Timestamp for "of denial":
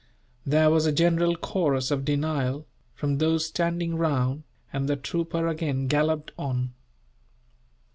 1.91-2.65